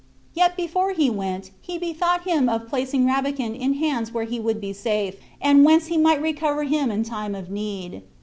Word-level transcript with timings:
Yet 0.33 0.57
before 0.57 0.93
he 0.93 1.11
went 1.11 1.51
he 1.61 1.77
bethought 1.77 2.23
him 2.23 2.49
of 2.49 2.67
placing 2.67 3.05
Rabican 3.05 3.53
in 3.53 3.75
hands 3.75 4.11
where 4.11 4.23
he 4.23 4.39
would 4.39 4.59
be 4.59 4.73
safe, 4.73 5.17
and 5.39 5.63
whence 5.63 5.85
he 5.93 5.97
might 5.99 6.19
recover 6.23 6.63
him 6.63 6.89
in 6.89 7.03
time 7.03 7.35
of 7.35 7.51
need. 7.51 8.01